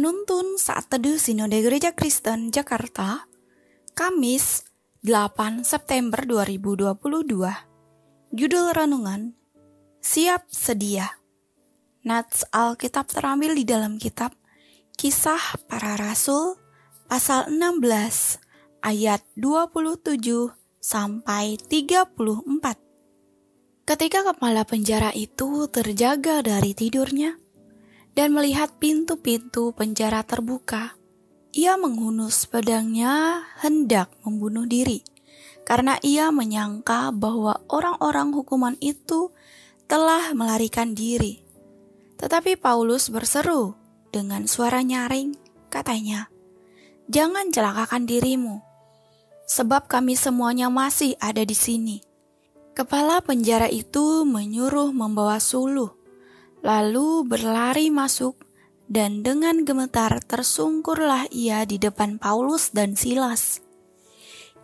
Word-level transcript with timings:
Penuntun 0.00 0.56
Saat 0.56 0.88
Teduh 0.88 1.20
Sinode 1.20 1.60
Gereja 1.60 1.92
Kristen 1.92 2.48
Jakarta, 2.48 3.28
Kamis 3.92 4.64
8 5.04 5.60
September 5.60 6.24
2022. 6.24 8.32
Judul 8.32 8.66
Renungan, 8.72 9.36
Siap 10.00 10.48
Sedia. 10.48 11.20
Nats 12.00 12.48
Alkitab 12.48 13.12
terambil 13.12 13.52
di 13.52 13.68
dalam 13.68 14.00
kitab 14.00 14.32
Kisah 14.96 15.68
Para 15.68 16.00
Rasul 16.00 16.56
pasal 17.04 17.52
16 17.52 18.40
ayat 18.80 19.20
27 19.36 20.16
sampai 20.80 21.60
34. 21.60 22.08
Ketika 23.84 24.32
kepala 24.32 24.64
penjara 24.64 25.12
itu 25.12 25.68
terjaga 25.68 26.40
dari 26.40 26.72
tidurnya, 26.72 27.36
dan 28.14 28.34
melihat 28.34 28.74
pintu-pintu 28.82 29.70
penjara 29.74 30.26
terbuka, 30.26 30.98
ia 31.50 31.74
menghunus 31.78 32.46
pedangnya 32.46 33.42
hendak 33.58 34.10
membunuh 34.22 34.66
diri 34.66 35.02
karena 35.70 36.02
ia 36.02 36.34
menyangka 36.34 37.14
bahwa 37.14 37.62
orang-orang 37.70 38.34
hukuman 38.34 38.74
itu 38.82 39.30
telah 39.86 40.34
melarikan 40.34 40.98
diri. 40.98 41.42
Tetapi 42.18 42.58
Paulus 42.58 43.06
berseru 43.06 43.78
dengan 44.10 44.50
suara 44.50 44.82
nyaring, 44.82 45.38
katanya, 45.70 46.26
"Jangan 47.06 47.54
celakakan 47.54 48.02
dirimu, 48.02 48.58
sebab 49.46 49.86
kami 49.86 50.18
semuanya 50.18 50.66
masih 50.74 51.14
ada 51.22 51.46
di 51.46 51.54
sini." 51.54 52.02
Kepala 52.74 53.22
penjara 53.22 53.70
itu 53.70 54.26
menyuruh 54.26 54.90
membawa 54.90 55.38
suluh 55.38 55.99
lalu 56.60 57.24
berlari 57.24 57.88
masuk, 57.88 58.36
dan 58.90 59.22
dengan 59.22 59.62
gemetar 59.62 60.18
tersungkurlah 60.24 61.30
ia 61.30 61.62
di 61.64 61.78
depan 61.78 62.18
Paulus 62.18 62.74
dan 62.74 62.98
Silas. 62.98 63.62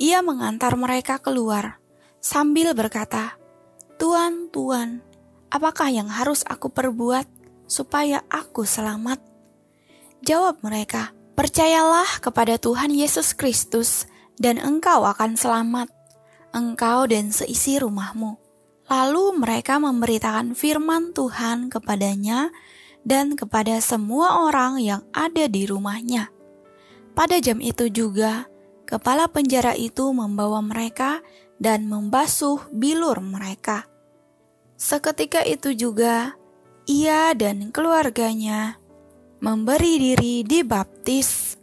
Ia 0.00 0.24
mengantar 0.24 0.74
mereka 0.74 1.22
keluar 1.22 1.78
sambil 2.18 2.74
berkata, 2.74 3.38
"Tuan, 4.00 4.50
Tuan, 4.50 5.04
apakah 5.52 5.92
yang 5.92 6.10
harus 6.10 6.42
aku 6.48 6.72
perbuat 6.72 7.28
supaya 7.70 8.24
aku 8.26 8.66
selamat?" 8.66 9.22
Jawab 10.24 10.64
mereka, 10.64 11.14
"Percayalah 11.38 12.18
kepada 12.18 12.58
Tuhan 12.58 12.90
Yesus 12.90 13.36
Kristus, 13.36 14.10
dan 14.34 14.58
engkau 14.58 15.06
akan 15.06 15.38
selamat, 15.38 15.92
engkau 16.50 17.06
dan 17.06 17.30
seisi 17.30 17.78
rumahmu." 17.78 18.43
Lalu 18.84 19.40
mereka 19.40 19.80
memberitakan 19.80 20.52
firman 20.52 21.16
Tuhan 21.16 21.72
kepadanya 21.72 22.52
dan 23.00 23.32
kepada 23.32 23.80
semua 23.80 24.44
orang 24.44 24.76
yang 24.76 25.00
ada 25.16 25.48
di 25.48 25.64
rumahnya. 25.64 26.28
Pada 27.16 27.40
jam 27.40 27.64
itu 27.64 27.88
juga, 27.88 28.44
kepala 28.84 29.24
penjara 29.32 29.72
itu 29.72 30.12
membawa 30.12 30.60
mereka 30.60 31.24
dan 31.56 31.88
membasuh 31.88 32.60
bilur 32.76 33.24
mereka. 33.24 33.88
Seketika 34.76 35.40
itu 35.40 35.72
juga, 35.72 36.36
ia 36.84 37.32
dan 37.32 37.72
keluarganya 37.72 38.76
memberi 39.40 39.96
diri 39.96 40.44
dibaptis. 40.44 41.56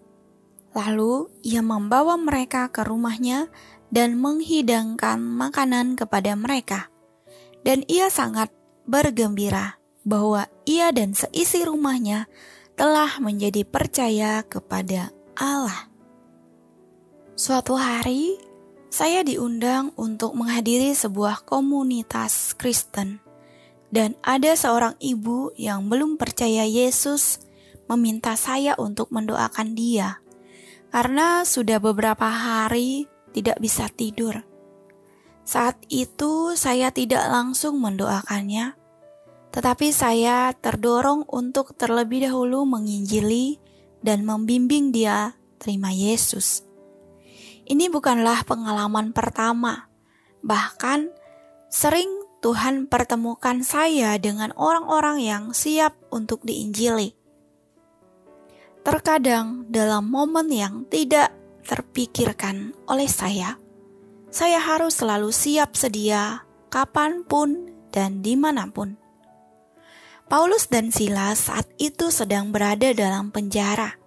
Lalu 0.73 1.29
ia 1.45 1.61
membawa 1.61 2.17
mereka 2.17 2.71
ke 2.71 2.81
rumahnya 2.81 3.51
dan 3.91 4.17
menghidangkan 4.17 5.19
makanan 5.19 5.99
kepada 5.99 6.33
mereka 6.39 6.90
dan 7.61 7.85
ia 7.85 8.09
sangat 8.09 8.49
bergembira 8.89 9.77
bahwa 10.01 10.49
ia 10.65 10.89
dan 10.89 11.13
seisi 11.13 11.61
rumahnya 11.61 12.25
telah 12.73 13.21
menjadi 13.21 13.61
percaya 13.67 14.41
kepada 14.45 15.13
Allah. 15.37 15.89
Suatu 17.37 17.77
hari, 17.77 18.37
saya 18.89 19.21
diundang 19.21 19.93
untuk 19.97 20.33
menghadiri 20.33 20.93
sebuah 20.93 21.45
komunitas 21.45 22.57
Kristen, 22.57 23.21
dan 23.93 24.17
ada 24.25 24.57
seorang 24.57 24.97
ibu 24.97 25.53
yang 25.57 25.89
belum 25.89 26.17
percaya 26.17 26.65
Yesus 26.65 27.43
meminta 27.85 28.39
saya 28.39 28.73
untuk 28.79 29.11
mendoakan 29.11 29.75
dia 29.75 30.21
karena 30.91 31.47
sudah 31.47 31.79
beberapa 31.79 32.27
hari 32.27 33.07
tidak 33.31 33.57
bisa 33.63 33.87
tidur. 33.87 34.43
Saat 35.41 35.81
itu 35.89 36.53
saya 36.53 36.93
tidak 36.93 37.25
langsung 37.27 37.81
mendoakannya, 37.81 38.77
tetapi 39.51 39.91
saya 39.91 40.55
terdorong 40.55 41.27
untuk 41.27 41.75
terlebih 41.75 42.29
dahulu 42.29 42.63
menginjili 42.63 43.59
dan 43.99 44.23
membimbing 44.23 44.95
dia 44.95 45.35
terima 45.59 45.91
Yesus. 45.91 46.63
Ini 47.67 47.91
bukanlah 47.93 48.47
pengalaman 48.47 49.13
pertama, 49.13 49.91
bahkan 50.41 51.13
sering 51.69 52.09
Tuhan 52.41 52.89
pertemukan 52.89 53.61
saya 53.61 54.17
dengan 54.17 54.49
orang-orang 54.57 55.21
yang 55.21 55.43
siap 55.53 55.93
untuk 56.09 56.41
diinjili. 56.41 57.13
Terkadang 58.81 59.69
dalam 59.69 60.09
momen 60.09 60.49
yang 60.49 60.89
tidak 60.89 61.29
terpikirkan 61.61 62.73
oleh 62.89 63.05
saya, 63.05 63.60
saya 64.31 64.63
harus 64.63 64.95
selalu 65.03 65.35
siap 65.35 65.75
sedia 65.75 66.47
kapan 66.71 67.27
pun 67.27 67.67
dan 67.91 68.23
di 68.23 68.39
mana 68.39 68.71
pun. 68.71 68.95
Paulus 70.31 70.71
dan 70.71 70.95
Silas 70.95 71.51
saat 71.51 71.67
itu 71.75 72.07
sedang 72.07 72.55
berada 72.55 72.95
dalam 72.95 73.35
penjara. 73.35 73.99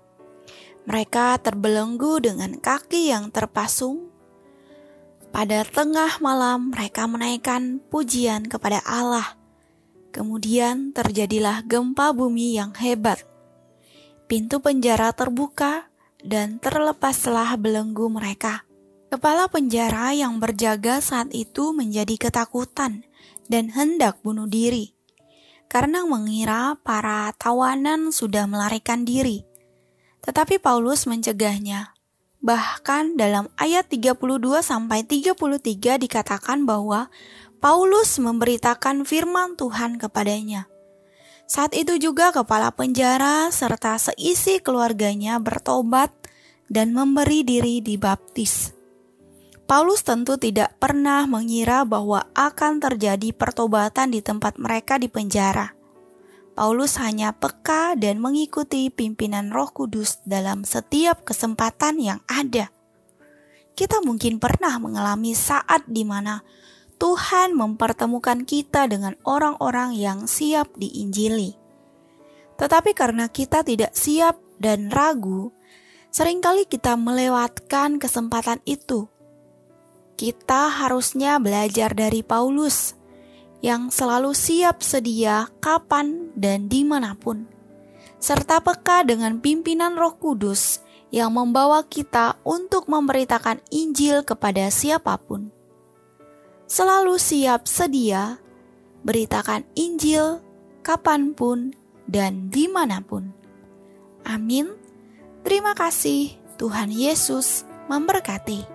Mereka 0.88 1.36
terbelenggu 1.44 2.24
dengan 2.24 2.56
kaki 2.56 3.12
yang 3.12 3.28
terpasung. 3.28 4.08
Pada 5.28 5.60
tengah 5.68 6.16
malam, 6.24 6.72
mereka 6.72 7.04
menaikkan 7.04 7.84
pujian 7.92 8.48
kepada 8.48 8.80
Allah. 8.88 9.36
Kemudian 10.08 10.96
terjadilah 10.96 11.60
gempa 11.68 12.16
bumi 12.16 12.56
yang 12.56 12.72
hebat. 12.80 13.20
Pintu 14.24 14.64
penjara 14.64 15.12
terbuka 15.12 15.92
dan 16.24 16.56
terlepaslah 16.56 17.60
belenggu 17.60 18.08
mereka. 18.08 18.64
Kepala 19.14 19.46
penjara 19.46 20.10
yang 20.10 20.42
berjaga 20.42 20.98
saat 20.98 21.30
itu 21.30 21.70
menjadi 21.70 22.18
ketakutan 22.18 23.06
dan 23.46 23.70
hendak 23.70 24.18
bunuh 24.26 24.50
diri 24.50 24.90
karena 25.70 26.02
mengira 26.02 26.74
para 26.82 27.30
tawanan 27.38 28.10
sudah 28.10 28.50
melarikan 28.50 29.06
diri. 29.06 29.46
Tetapi 30.18 30.58
Paulus 30.58 31.06
mencegahnya. 31.06 31.94
Bahkan 32.42 33.14
dalam 33.14 33.46
ayat 33.54 33.86
32 33.86 34.18
sampai 34.66 35.06
33 35.06 35.94
dikatakan 35.94 36.66
bahwa 36.66 37.06
Paulus 37.62 38.18
memberitakan 38.18 39.06
firman 39.06 39.54
Tuhan 39.54 39.94
kepadanya. 39.94 40.66
Saat 41.46 41.78
itu 41.78 42.02
juga 42.02 42.34
kepala 42.34 42.74
penjara 42.74 43.46
serta 43.54 43.94
seisi 43.94 44.58
keluarganya 44.58 45.38
bertobat 45.38 46.10
dan 46.66 46.90
memberi 46.90 47.46
diri 47.46 47.78
dibaptis. 47.78 48.73
Paulus 49.64 50.04
tentu 50.04 50.36
tidak 50.36 50.76
pernah 50.76 51.24
mengira 51.24 51.88
bahwa 51.88 52.28
akan 52.36 52.84
terjadi 52.84 53.32
pertobatan 53.32 54.12
di 54.12 54.20
tempat 54.20 54.60
mereka 54.60 55.00
di 55.00 55.08
penjara. 55.08 55.72
Paulus 56.52 57.00
hanya 57.00 57.32
peka 57.32 57.96
dan 57.96 58.20
mengikuti 58.20 58.92
pimpinan 58.92 59.48
Roh 59.48 59.72
Kudus 59.72 60.20
dalam 60.28 60.68
setiap 60.68 61.24
kesempatan 61.24 61.96
yang 61.96 62.20
ada. 62.28 62.68
Kita 63.74 64.04
mungkin 64.04 64.36
pernah 64.36 64.76
mengalami 64.78 65.32
saat 65.32 65.82
di 65.88 66.04
mana 66.04 66.44
Tuhan 67.00 67.56
mempertemukan 67.56 68.46
kita 68.46 68.86
dengan 68.86 69.16
orang-orang 69.26 69.96
yang 69.96 70.28
siap 70.28 70.76
diinjili. 70.78 71.56
Tetapi 72.60 72.94
karena 72.94 73.26
kita 73.32 73.66
tidak 73.66 73.96
siap 73.98 74.38
dan 74.60 74.92
ragu, 74.92 75.50
sering 76.14 76.38
kali 76.38 76.68
kita 76.70 76.94
melewatkan 76.94 77.98
kesempatan 77.98 78.62
itu 78.62 79.10
kita 80.14 80.70
harusnya 80.70 81.42
belajar 81.42 81.90
dari 81.94 82.22
Paulus 82.22 82.94
yang 83.64 83.88
selalu 83.88 84.36
siap 84.36 84.84
sedia 84.84 85.48
kapan 85.58 86.30
dan 86.36 86.68
di 86.68 86.84
mana 86.84 87.16
pun, 87.16 87.48
serta 88.20 88.60
peka 88.60 89.02
dengan 89.08 89.40
pimpinan 89.40 89.96
Roh 89.96 90.20
Kudus 90.20 90.84
yang 91.08 91.32
membawa 91.32 91.86
kita 91.86 92.36
untuk 92.44 92.90
memberitakan 92.90 93.62
Injil 93.72 94.26
kepada 94.26 94.68
siapa 94.68 95.16
pun. 95.16 95.48
Selalu 96.68 97.16
siap 97.16 97.64
sedia, 97.70 98.36
beritakan 99.06 99.62
Injil 99.78 100.42
kapan 100.84 101.32
pun 101.32 101.72
dan 102.04 102.52
di 102.52 102.68
mana 102.68 103.00
pun. 103.00 103.32
Amin. 104.28 104.72
Terima 105.44 105.76
kasih, 105.76 106.36
Tuhan 106.56 106.88
Yesus 106.88 107.68
memberkati. 107.88 108.73